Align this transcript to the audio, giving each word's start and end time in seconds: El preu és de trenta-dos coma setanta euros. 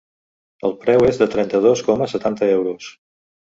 El 0.69 0.71
preu 0.85 1.05
és 1.09 1.19
de 1.23 1.27
trenta-dos 1.35 1.85
coma 1.91 2.09
setanta 2.15 2.51
euros. 2.57 2.91